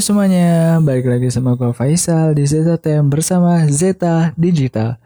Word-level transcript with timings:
Semuanya, 0.00 0.80
balik 0.80 1.12
lagi 1.12 1.28
sama 1.28 1.60
gue 1.60 1.76
Faisal 1.76 2.32
di 2.32 2.48
Time 2.80 3.12
bersama 3.12 3.68
Zeta 3.68 4.32
Digital. 4.32 4.96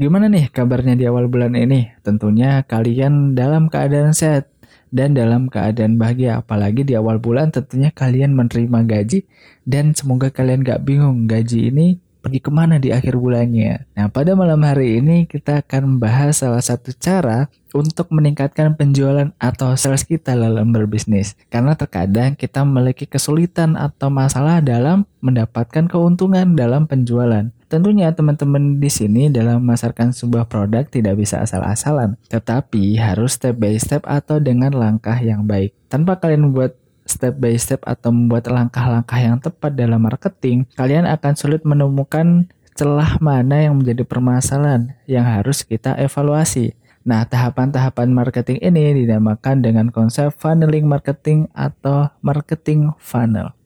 Gimana 0.00 0.24
nih 0.32 0.48
kabarnya 0.48 0.96
di 0.96 1.04
awal 1.04 1.28
bulan 1.28 1.52
ini? 1.52 1.92
Tentunya 2.00 2.64
kalian 2.64 3.36
dalam 3.36 3.68
keadaan 3.68 4.16
sehat 4.16 4.48
dan 4.88 5.12
dalam 5.12 5.52
keadaan 5.52 6.00
bahagia. 6.00 6.40
Apalagi 6.40 6.80
di 6.80 6.96
awal 6.96 7.20
bulan 7.20 7.52
tentunya 7.52 7.92
kalian 7.92 8.32
menerima 8.32 8.88
gaji 8.88 9.28
dan 9.68 9.92
semoga 9.92 10.32
kalian 10.32 10.64
gak 10.64 10.80
bingung 10.80 11.28
gaji 11.28 11.68
ini 11.68 12.00
pergi 12.28 12.44
ke 12.44 12.52
mana 12.52 12.76
di 12.76 12.92
akhir 12.92 13.16
bulannya. 13.16 13.88
Nah 13.96 14.12
pada 14.12 14.36
malam 14.36 14.60
hari 14.60 15.00
ini 15.00 15.24
kita 15.24 15.64
akan 15.64 15.96
membahas 15.96 16.44
salah 16.44 16.60
satu 16.60 16.92
cara 16.92 17.48
untuk 17.72 18.12
meningkatkan 18.12 18.76
penjualan 18.76 19.32
atau 19.40 19.72
sales 19.80 20.04
kita 20.04 20.36
dalam 20.36 20.68
berbisnis. 20.68 21.40
Karena 21.48 21.72
terkadang 21.72 22.36
kita 22.36 22.68
memiliki 22.68 23.08
kesulitan 23.08 23.80
atau 23.80 24.12
masalah 24.12 24.60
dalam 24.60 25.08
mendapatkan 25.24 25.88
keuntungan 25.88 26.52
dalam 26.52 26.84
penjualan. 26.84 27.48
Tentunya 27.68 28.12
teman-teman 28.12 28.76
di 28.76 28.92
sini 28.92 29.32
dalam 29.32 29.64
memasarkan 29.64 30.12
sebuah 30.12 30.52
produk 30.52 30.84
tidak 30.84 31.20
bisa 31.20 31.40
asal-asalan, 31.40 32.20
tetapi 32.28 33.00
harus 33.00 33.40
step 33.40 33.56
by 33.56 33.76
step 33.80 34.04
atau 34.04 34.36
dengan 34.36 34.72
langkah 34.76 35.16
yang 35.16 35.48
baik. 35.48 35.72
Tanpa 35.88 36.20
kalian 36.20 36.48
membuat 36.48 36.76
step 37.08 37.40
by 37.40 37.56
step 37.56 37.80
atau 37.88 38.12
membuat 38.12 38.46
langkah-langkah 38.52 39.18
yang 39.18 39.40
tepat 39.40 39.74
dalam 39.74 40.04
marketing, 40.04 40.68
kalian 40.76 41.08
akan 41.08 41.34
sulit 41.34 41.64
menemukan 41.64 42.46
celah 42.78 43.18
mana 43.18 43.66
yang 43.66 43.80
menjadi 43.80 44.06
permasalahan 44.06 44.94
yang 45.10 45.26
harus 45.26 45.66
kita 45.66 45.98
evaluasi. 45.98 46.78
Nah, 47.02 47.24
tahapan-tahapan 47.24 48.12
marketing 48.12 48.60
ini 48.60 49.02
dinamakan 49.02 49.64
dengan 49.64 49.88
konsep 49.88 50.28
funneling 50.36 50.84
marketing 50.84 51.48
atau 51.56 52.12
marketing 52.20 52.92
funnel. 53.00 53.56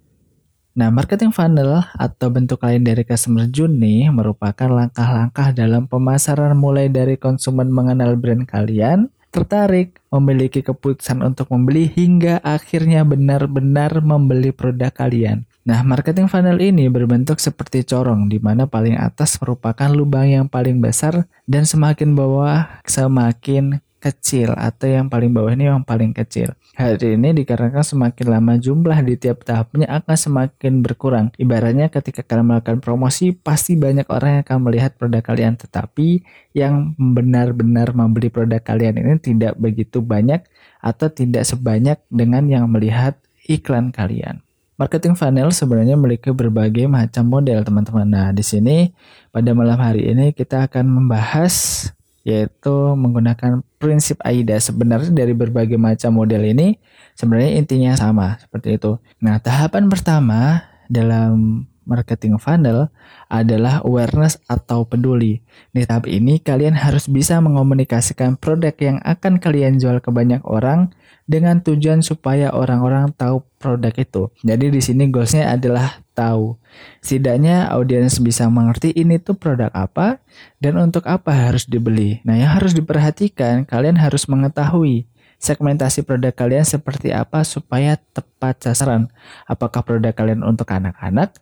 Nah, 0.72 0.88
marketing 0.88 1.36
funnel 1.36 1.84
atau 1.92 2.32
bentuk 2.32 2.64
lain 2.64 2.80
dari 2.80 3.04
customer 3.04 3.44
journey 3.44 4.08
merupakan 4.08 4.72
langkah-langkah 4.72 5.52
dalam 5.52 5.84
pemasaran 5.84 6.56
mulai 6.56 6.88
dari 6.88 7.20
konsumen 7.20 7.68
mengenal 7.68 8.16
brand 8.16 8.48
kalian, 8.48 9.12
tertarik, 9.32 9.98
memiliki 10.12 10.60
keputusan 10.60 11.24
untuk 11.24 11.48
membeli 11.48 11.88
hingga 11.88 12.38
akhirnya 12.44 13.02
benar-benar 13.02 14.04
membeli 14.04 14.52
produk 14.52 14.92
kalian. 14.92 15.48
Nah, 15.64 15.80
marketing 15.86 16.28
funnel 16.28 16.60
ini 16.60 16.92
berbentuk 16.92 17.40
seperti 17.40 17.86
corong, 17.86 18.28
di 18.28 18.36
mana 18.42 18.68
paling 18.68 18.98
atas 19.00 19.40
merupakan 19.40 19.88
lubang 19.88 20.28
yang 20.28 20.46
paling 20.46 20.78
besar 20.84 21.24
dan 21.48 21.64
semakin 21.64 22.12
bawah 22.12 22.82
semakin 22.84 23.80
kecil 24.02 24.52
atau 24.58 24.90
yang 24.90 25.06
paling 25.06 25.30
bawah 25.30 25.54
ini 25.54 25.70
yang 25.70 25.86
paling 25.86 26.10
kecil. 26.10 26.52
Hal 26.72 26.96
ini 27.04 27.36
dikarenakan 27.36 27.84
semakin 27.84 28.26
lama 28.32 28.56
jumlah 28.56 28.96
di 29.04 29.20
tiap 29.20 29.44
tahapnya 29.44 29.84
akan 29.92 30.16
semakin 30.16 30.80
berkurang. 30.80 31.28
Ibaratnya 31.36 31.92
ketika 31.92 32.24
kalian 32.24 32.48
melakukan 32.48 32.80
promosi, 32.80 33.36
pasti 33.36 33.76
banyak 33.76 34.08
orang 34.08 34.40
yang 34.40 34.42
akan 34.48 34.58
melihat 34.64 34.96
produk 34.96 35.20
kalian. 35.20 35.60
Tetapi 35.60 36.24
yang 36.56 36.96
benar-benar 36.96 37.92
membeli 37.92 38.32
produk 38.32 38.64
kalian 38.64 39.04
ini 39.04 39.20
tidak 39.20 39.60
begitu 39.60 40.00
banyak 40.00 40.48
atau 40.80 41.12
tidak 41.12 41.44
sebanyak 41.44 42.00
dengan 42.08 42.48
yang 42.48 42.64
melihat 42.72 43.20
iklan 43.44 43.92
kalian. 43.92 44.40
Marketing 44.80 45.12
funnel 45.12 45.52
sebenarnya 45.52 46.00
memiliki 46.00 46.32
berbagai 46.32 46.88
macam 46.88 47.28
model, 47.28 47.60
teman-teman. 47.68 48.08
Nah, 48.08 48.28
di 48.32 48.40
sini 48.40 48.96
pada 49.28 49.52
malam 49.52 49.76
hari 49.76 50.08
ini 50.08 50.32
kita 50.32 50.72
akan 50.72 50.88
membahas 50.88 51.86
yaitu 52.22 52.74
menggunakan 52.94 53.62
prinsip 53.78 54.18
AIDA. 54.22 54.58
Sebenarnya 54.58 55.10
dari 55.10 55.34
berbagai 55.34 55.78
macam 55.78 56.22
model 56.22 56.42
ini 56.46 56.78
sebenarnya 57.18 57.58
intinya 57.58 57.92
sama 57.98 58.38
seperti 58.38 58.78
itu. 58.78 58.98
Nah, 59.22 59.42
tahapan 59.42 59.90
pertama 59.90 60.62
dalam 60.86 61.66
marketing 61.84 62.38
funnel 62.38 62.90
adalah 63.26 63.82
awareness 63.82 64.38
atau 64.46 64.86
peduli. 64.86 65.42
Di 65.74 65.86
tahap 65.86 66.06
ini 66.10 66.38
kalian 66.38 66.78
harus 66.78 67.08
bisa 67.08 67.38
mengomunikasikan 67.42 68.38
produk 68.38 68.74
yang 68.78 68.98
akan 69.02 69.38
kalian 69.42 69.78
jual 69.78 69.98
ke 69.98 70.10
banyak 70.10 70.42
orang 70.46 70.94
dengan 71.26 71.62
tujuan 71.62 72.02
supaya 72.02 72.50
orang-orang 72.50 73.14
tahu 73.14 73.46
produk 73.56 73.94
itu. 73.94 74.28
Jadi 74.42 74.74
di 74.74 74.80
sini 74.82 75.06
goalsnya 75.08 75.54
adalah 75.54 76.02
tahu. 76.12 76.58
Setidaknya 77.00 77.70
audiens 77.70 78.18
bisa 78.18 78.50
mengerti 78.50 78.90
ini 78.92 79.22
tuh 79.22 79.38
produk 79.38 79.70
apa 79.72 80.18
dan 80.58 80.76
untuk 80.76 81.06
apa 81.06 81.30
harus 81.30 81.64
dibeli. 81.64 82.20
Nah 82.26 82.36
yang 82.36 82.52
harus 82.58 82.74
diperhatikan 82.74 83.64
kalian 83.64 83.96
harus 83.96 84.26
mengetahui 84.26 85.06
segmentasi 85.42 86.06
produk 86.06 86.30
kalian 86.30 86.62
seperti 86.62 87.10
apa 87.10 87.42
supaya 87.42 87.98
tepat 88.14 88.62
sasaran. 88.62 89.10
Apakah 89.50 89.82
produk 89.82 90.14
kalian 90.14 90.46
untuk 90.46 90.70
anak-anak, 90.70 91.34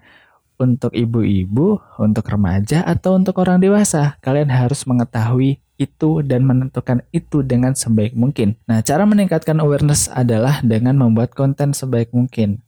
untuk 0.61 0.93
ibu-ibu, 0.93 1.81
untuk 1.97 2.29
remaja, 2.29 2.85
atau 2.85 3.17
untuk 3.17 3.41
orang 3.41 3.59
dewasa. 3.65 4.21
Kalian 4.21 4.53
harus 4.53 4.85
mengetahui 4.85 5.59
itu 5.81 6.21
dan 6.21 6.45
menentukan 6.45 7.01
itu 7.09 7.41
dengan 7.41 7.73
sebaik 7.73 8.13
mungkin. 8.13 8.61
Nah, 8.69 8.85
cara 8.85 9.09
meningkatkan 9.09 9.57
awareness 9.65 10.13
adalah 10.13 10.61
dengan 10.61 11.01
membuat 11.01 11.33
konten 11.33 11.73
sebaik 11.73 12.13
mungkin. 12.13 12.61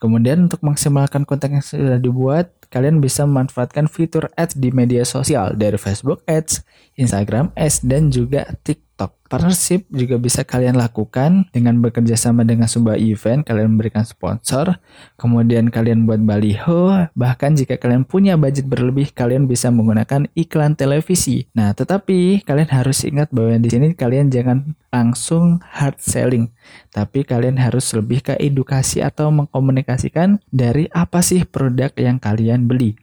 Kemudian 0.00 0.48
untuk 0.48 0.60
maksimalkan 0.64 1.24
konten 1.24 1.60
yang 1.60 1.64
sudah 1.64 1.96
dibuat, 1.96 2.52
kalian 2.68 3.00
bisa 3.00 3.24
memanfaatkan 3.24 3.88
fitur 3.88 4.28
ads 4.36 4.52
di 4.52 4.68
media 4.68 5.00
sosial 5.04 5.56
dari 5.56 5.80
Facebook 5.80 6.20
Ads, 6.28 6.60
Instagram 7.00 7.52
Ads, 7.56 7.84
dan 7.84 8.12
juga 8.12 8.48
TikTok 8.64 8.93
TikTok. 8.94 9.26
Partnership 9.26 9.90
juga 9.90 10.14
bisa 10.22 10.46
kalian 10.46 10.78
lakukan 10.78 11.50
dengan 11.50 11.82
bekerja 11.82 12.14
sama 12.14 12.46
dengan 12.46 12.70
sebuah 12.70 12.94
event, 13.02 13.42
kalian 13.42 13.74
memberikan 13.74 14.06
sponsor, 14.06 14.78
kemudian 15.18 15.74
kalian 15.74 16.06
buat 16.06 16.22
baliho, 16.22 17.10
bahkan 17.18 17.58
jika 17.58 17.74
kalian 17.74 18.06
punya 18.06 18.38
budget 18.38 18.70
berlebih, 18.70 19.10
kalian 19.10 19.50
bisa 19.50 19.74
menggunakan 19.74 20.30
iklan 20.38 20.78
televisi. 20.78 21.50
Nah, 21.50 21.74
tetapi 21.74 22.46
kalian 22.46 22.70
harus 22.70 23.02
ingat 23.02 23.34
bahwa 23.34 23.58
di 23.58 23.66
sini 23.74 23.98
kalian 23.98 24.30
jangan 24.30 24.78
langsung 24.94 25.58
hard 25.66 25.98
selling, 25.98 26.54
tapi 26.94 27.26
kalian 27.26 27.58
harus 27.58 27.90
lebih 27.90 28.22
ke 28.22 28.38
edukasi 28.38 29.02
atau 29.02 29.34
mengkomunikasikan 29.34 30.38
dari 30.54 30.86
apa 30.94 31.18
sih 31.26 31.42
produk 31.42 31.90
yang 31.98 32.22
kalian 32.22 32.70
beli. 32.70 32.94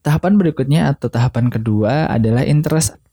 Tahapan 0.00 0.40
berikutnya 0.40 0.92
atau 0.96 1.12
tahapan 1.12 1.52
kedua 1.52 2.08
adalah 2.08 2.44
interest 2.44 3.03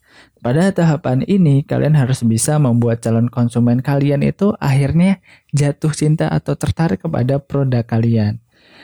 pada 0.42 0.74
tahapan 0.74 1.22
ini, 1.30 1.62
kalian 1.62 1.94
harus 1.94 2.26
bisa 2.26 2.58
membuat 2.58 3.06
calon 3.06 3.30
konsumen 3.30 3.78
kalian 3.86 4.26
itu 4.26 4.58
akhirnya 4.58 5.22
jatuh 5.54 5.94
cinta 5.94 6.34
atau 6.34 6.58
tertarik 6.58 7.06
kepada 7.06 7.38
produk 7.38 7.86
kalian. 7.86 8.42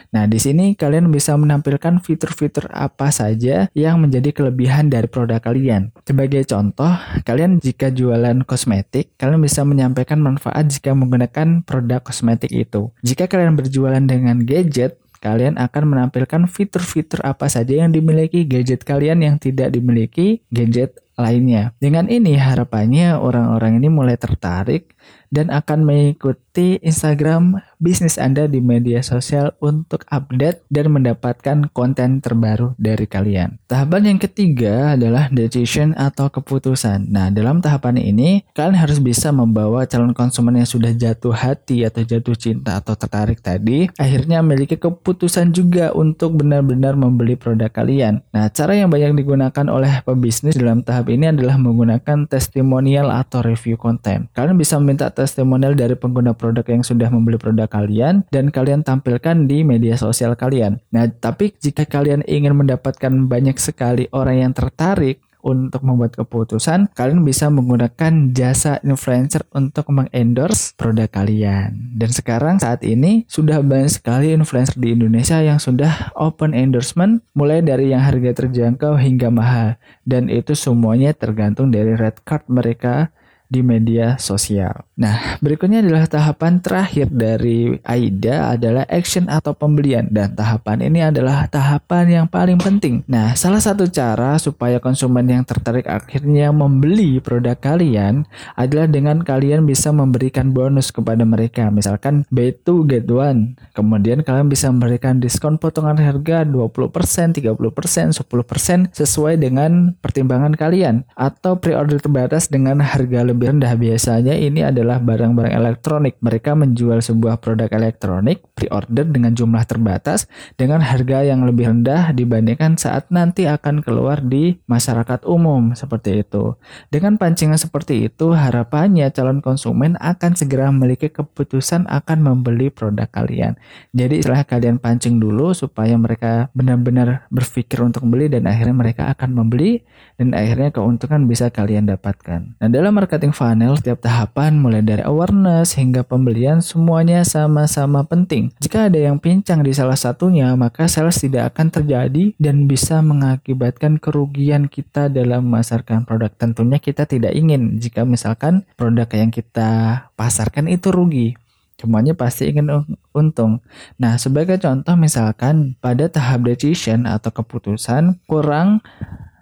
Nah, 0.08 0.24
di 0.24 0.40
sini 0.40 0.72
kalian 0.72 1.10
bisa 1.12 1.36
menampilkan 1.36 2.00
fitur-fitur 2.00 2.70
apa 2.72 3.12
saja 3.12 3.68
yang 3.76 4.00
menjadi 4.00 4.32
kelebihan 4.32 4.88
dari 4.88 5.10
produk 5.10 5.42
kalian. 5.42 5.92
Sebagai 6.06 6.46
contoh, 6.48 6.94
kalian 7.26 7.60
jika 7.60 7.92
jualan 7.92 8.46
kosmetik, 8.46 9.12
kalian 9.20 9.42
bisa 9.42 9.66
menyampaikan 9.66 10.22
manfaat 10.22 10.70
jika 10.70 10.96
menggunakan 10.96 11.66
produk 11.66 12.00
kosmetik 12.00 12.54
itu. 12.54 12.88
Jika 13.04 13.28
kalian 13.28 13.58
berjualan 13.58 14.00
dengan 14.00 14.40
gadget, 14.46 14.96
kalian 15.18 15.58
akan 15.58 15.84
menampilkan 15.90 16.46
fitur-fitur 16.46 17.20
apa 17.26 17.50
saja 17.50 17.82
yang 17.82 17.90
dimiliki 17.90 18.46
gadget 18.46 18.86
kalian 18.86 19.18
yang 19.20 19.36
tidak 19.36 19.74
dimiliki 19.74 20.46
gadget 20.54 20.94
lainnya. 21.18 21.74
Dengan 21.82 22.06
ini 22.06 22.38
harapannya 22.38 23.18
orang-orang 23.18 23.82
ini 23.82 23.90
mulai 23.90 24.14
tertarik 24.14 24.94
dan 25.28 25.52
akan 25.52 25.84
mengikuti 25.84 26.80
Instagram 26.80 27.60
bisnis 27.78 28.18
Anda 28.18 28.50
di 28.50 28.58
media 28.58 29.04
sosial 29.04 29.54
untuk 29.62 30.02
update 30.10 30.66
dan 30.72 30.90
mendapatkan 30.90 31.70
konten 31.70 32.18
terbaru 32.18 32.74
dari 32.80 33.06
kalian. 33.06 33.60
Tahapan 33.70 34.14
yang 34.14 34.18
ketiga 34.18 34.98
adalah 34.98 35.30
decision 35.30 35.94
atau 35.94 36.26
keputusan. 36.32 37.06
Nah, 37.12 37.30
dalam 37.30 37.62
tahapan 37.62 38.02
ini 38.02 38.42
kalian 38.56 38.74
harus 38.74 38.98
bisa 38.98 39.30
membawa 39.30 39.86
calon 39.86 40.16
konsumen 40.16 40.58
yang 40.58 40.66
sudah 40.66 40.90
jatuh 40.90 41.36
hati 41.36 41.86
atau 41.86 42.02
jatuh 42.02 42.34
cinta 42.34 42.80
atau 42.82 42.98
tertarik 42.98 43.38
tadi 43.38 43.86
akhirnya 43.94 44.42
memiliki 44.42 44.74
keputusan 44.74 45.54
juga 45.54 45.94
untuk 45.94 46.34
benar-benar 46.40 46.98
membeli 46.98 47.38
produk 47.38 47.70
kalian. 47.70 48.26
Nah, 48.34 48.50
cara 48.50 48.74
yang 48.74 48.90
banyak 48.90 49.14
digunakan 49.14 49.66
oleh 49.70 50.02
pebisnis 50.02 50.58
dalam 50.58 50.82
tahap 50.82 51.12
ini 51.12 51.30
adalah 51.30 51.54
menggunakan 51.60 52.26
testimonial 52.26 53.14
atau 53.14 53.44
review 53.46 53.78
konten. 53.78 54.26
Kalian 54.34 54.58
bisa 54.58 54.80
meminta 54.82 54.97
testimonial 55.06 55.78
dari 55.78 55.94
pengguna 55.94 56.34
produk 56.34 56.66
yang 56.66 56.82
sudah 56.82 57.06
membeli 57.06 57.38
produk 57.38 57.70
kalian 57.70 58.26
dan 58.34 58.50
kalian 58.50 58.82
tampilkan 58.82 59.46
di 59.46 59.62
media 59.62 59.94
sosial 59.94 60.34
kalian. 60.34 60.82
Nah, 60.90 61.06
tapi 61.06 61.54
jika 61.54 61.86
kalian 61.86 62.26
ingin 62.26 62.58
mendapatkan 62.58 63.30
banyak 63.30 63.54
sekali 63.62 64.10
orang 64.10 64.50
yang 64.50 64.52
tertarik 64.52 65.22
untuk 65.38 65.86
membuat 65.86 66.18
keputusan, 66.18 66.90
kalian 66.92 67.22
bisa 67.22 67.48
menggunakan 67.48 68.34
jasa 68.34 68.82
influencer 68.82 69.46
untuk 69.54 69.88
mengendorse 69.90 70.74
produk 70.74 71.06
kalian. 71.08 71.94
Dan 71.94 72.10
sekarang 72.10 72.58
saat 72.58 72.82
ini 72.82 73.24
sudah 73.30 73.62
banyak 73.62 73.90
sekali 73.90 74.34
influencer 74.34 74.76
di 74.76 74.94
Indonesia 74.94 75.38
yang 75.38 75.62
sudah 75.62 76.12
open 76.18 76.52
endorsement 76.52 77.22
mulai 77.32 77.62
dari 77.62 77.94
yang 77.94 78.02
harga 78.02 78.44
terjangkau 78.44 78.98
hingga 78.98 79.30
mahal. 79.30 79.78
Dan 80.02 80.26
itu 80.28 80.58
semuanya 80.58 81.14
tergantung 81.14 81.70
dari 81.70 81.94
red 81.94 82.18
card 82.26 82.46
mereka 82.50 83.14
di 83.48 83.64
media 83.64 84.20
sosial. 84.20 84.84
Nah, 85.00 85.40
berikutnya 85.40 85.80
adalah 85.80 86.04
tahapan 86.04 86.60
terakhir 86.60 87.08
dari 87.08 87.80
AIDA 87.80 88.54
adalah 88.54 88.84
action 88.92 89.24
atau 89.32 89.56
pembelian 89.56 90.04
dan 90.12 90.36
tahapan 90.36 90.84
ini 90.84 91.00
adalah 91.00 91.48
tahapan 91.48 92.22
yang 92.22 92.26
paling 92.28 92.60
penting. 92.60 93.00
Nah, 93.08 93.32
salah 93.32 93.64
satu 93.64 93.88
cara 93.88 94.36
supaya 94.36 94.76
konsumen 94.84 95.24
yang 95.24 95.48
tertarik 95.48 95.88
akhirnya 95.88 96.52
membeli 96.52 97.24
produk 97.24 97.56
kalian 97.56 98.28
adalah 98.52 98.84
dengan 98.84 99.24
kalian 99.24 99.64
bisa 99.64 99.96
memberikan 99.96 100.52
bonus 100.52 100.92
kepada 100.92 101.24
mereka. 101.24 101.72
Misalkan 101.72 102.28
buy 102.28 102.52
two 102.52 102.84
get 102.84 103.08
one. 103.08 103.56
Kemudian 103.72 104.20
kalian 104.20 104.52
bisa 104.52 104.68
memberikan 104.68 105.24
diskon 105.24 105.56
potongan 105.56 105.96
harga 105.96 106.44
20%, 106.44 107.32
30%, 107.32 108.12
10% 108.12 108.92
sesuai 108.92 109.34
dengan 109.40 109.96
pertimbangan 110.04 110.52
kalian 110.52 111.08
atau 111.16 111.56
pre-order 111.56 111.96
terbatas 111.96 112.52
dengan 112.52 112.84
harga 112.84 113.24
lebih 113.24 113.37
lebih 113.38 113.54
rendah 113.54 113.78
biasanya 113.78 114.34
ini 114.34 114.66
adalah 114.66 114.98
barang-barang 114.98 115.54
elektronik. 115.54 116.18
Mereka 116.18 116.58
menjual 116.58 116.98
sebuah 116.98 117.38
produk 117.38 117.70
elektronik 117.70 118.42
pre-order 118.58 119.06
dengan 119.06 119.30
jumlah 119.38 119.62
terbatas 119.62 120.26
dengan 120.58 120.82
harga 120.82 121.22
yang 121.22 121.46
lebih 121.46 121.70
rendah 121.70 122.10
dibandingkan 122.10 122.74
saat 122.74 123.06
nanti 123.14 123.46
akan 123.46 123.86
keluar 123.86 124.18
di 124.18 124.58
masyarakat 124.66 125.22
umum 125.22 125.78
seperti 125.78 126.26
itu. 126.26 126.58
Dengan 126.90 127.14
pancingan 127.14 127.54
seperti 127.54 128.10
itu, 128.10 128.34
harapannya 128.34 129.06
calon 129.14 129.38
konsumen 129.38 129.94
akan 130.02 130.34
segera 130.34 130.74
memiliki 130.74 131.06
keputusan 131.06 131.86
akan 131.86 132.18
membeli 132.18 132.74
produk 132.74 133.06
kalian. 133.06 133.54
Jadi 133.94 134.26
setelah 134.26 134.42
kalian 134.42 134.82
pancing 134.82 135.22
dulu 135.22 135.54
supaya 135.54 135.94
mereka 135.94 136.50
benar-benar 136.58 137.30
berpikir 137.30 137.86
untuk 137.86 138.02
beli 138.10 138.26
dan 138.26 138.50
akhirnya 138.50 138.74
mereka 138.74 139.14
akan 139.14 139.30
membeli 139.30 139.86
dan 140.18 140.34
akhirnya 140.34 140.74
keuntungan 140.74 141.30
bisa 141.30 141.54
kalian 141.54 141.86
dapatkan. 141.86 142.58
Nah, 142.58 142.68
dalam 142.72 142.90
marketing 142.98 143.27
marketing 143.28 143.36
funnel, 143.36 143.76
setiap 143.76 144.00
tahapan 144.00 144.56
mulai 144.56 144.80
dari 144.80 145.04
awareness 145.04 145.76
hingga 145.76 146.00
pembelian 146.00 146.64
semuanya 146.64 147.20
sama-sama 147.28 148.00
penting. 148.08 148.48
Jika 148.60 148.88
ada 148.88 148.96
yang 148.96 149.20
pincang 149.20 149.60
di 149.60 149.76
salah 149.76 149.96
satunya, 149.98 150.56
maka 150.56 150.88
sales 150.88 151.20
tidak 151.20 151.52
akan 151.54 151.68
terjadi 151.68 152.32
dan 152.40 152.64
bisa 152.64 153.04
mengakibatkan 153.04 154.00
kerugian 154.00 154.66
kita 154.72 155.12
dalam 155.12 155.44
memasarkan 155.44 156.08
produk. 156.08 156.32
Tentunya 156.32 156.80
kita 156.80 157.04
tidak 157.04 157.36
ingin 157.36 157.76
jika 157.76 158.08
misalkan 158.08 158.64
produk 158.80 159.08
yang 159.12 159.28
kita 159.28 160.04
pasarkan 160.16 160.72
itu 160.72 160.88
rugi. 160.88 161.36
Semuanya 161.78 162.10
pasti 162.10 162.50
ingin 162.50 162.66
untung. 163.14 163.62
Nah, 164.02 164.18
sebagai 164.18 164.58
contoh 164.58 164.98
misalkan 164.98 165.78
pada 165.78 166.10
tahap 166.10 166.42
decision 166.42 167.06
atau 167.06 167.30
keputusan 167.30 168.18
kurang 168.26 168.82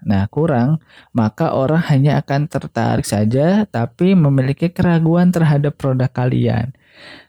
Nah, 0.06 0.30
kurang, 0.30 0.78
maka 1.10 1.50
orang 1.50 1.82
hanya 1.90 2.22
akan 2.22 2.46
tertarik 2.46 3.02
saja 3.02 3.66
tapi 3.66 4.14
memiliki 4.14 4.70
keraguan 4.70 5.34
terhadap 5.34 5.74
produk 5.74 6.06
kalian. 6.06 6.70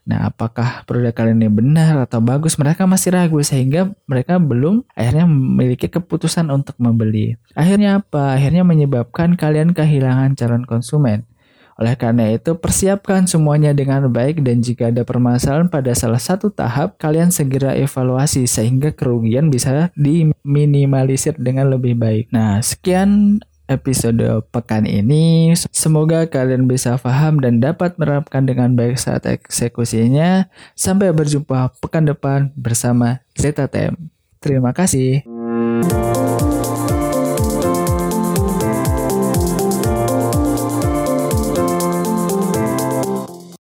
Nah, 0.08 0.32
apakah 0.32 0.86
produk 0.88 1.12
kalian 1.12 1.44
ini 1.44 1.50
benar 1.52 2.06
atau 2.06 2.22
bagus? 2.24 2.56
Mereka 2.56 2.86
masih 2.88 3.18
ragu 3.18 3.42
sehingga 3.44 3.92
mereka 4.08 4.40
belum 4.40 4.86
akhirnya 4.96 5.26
memiliki 5.28 5.92
keputusan 5.92 6.48
untuk 6.54 6.78
membeli. 6.80 7.36
Akhirnya 7.58 8.00
apa? 8.00 8.38
Akhirnya 8.38 8.64
menyebabkan 8.64 9.36
kalian 9.36 9.76
kehilangan 9.76 10.38
calon 10.38 10.64
konsumen. 10.64 11.28
Oleh 11.78 11.94
karena 11.94 12.34
itu, 12.34 12.58
persiapkan 12.58 13.30
semuanya 13.30 13.70
dengan 13.72 14.10
baik 14.10 14.42
dan 14.42 14.66
jika 14.66 14.90
ada 14.90 15.06
permasalahan 15.06 15.70
pada 15.70 15.94
salah 15.94 16.18
satu 16.18 16.50
tahap, 16.50 16.98
kalian 16.98 17.30
segera 17.30 17.78
evaluasi 17.78 18.50
sehingga 18.50 18.90
kerugian 18.90 19.54
bisa 19.54 19.94
diminimalisir 19.94 21.38
dengan 21.38 21.70
lebih 21.70 21.94
baik. 21.94 22.34
Nah, 22.34 22.58
sekian 22.66 23.42
episode 23.68 24.24
pekan 24.50 24.88
ini. 24.88 25.54
Semoga 25.70 26.26
kalian 26.26 26.66
bisa 26.66 26.96
paham 26.98 27.44
dan 27.44 27.60
dapat 27.60 28.00
menerapkan 28.00 28.48
dengan 28.48 28.74
baik 28.74 28.98
saat 28.98 29.28
eksekusinya. 29.28 30.48
Sampai 30.74 31.12
berjumpa 31.12 31.78
pekan 31.84 32.08
depan 32.08 32.50
bersama 32.56 33.22
ZTM. 33.36 34.00
Terima 34.40 34.72
kasih. 34.72 35.28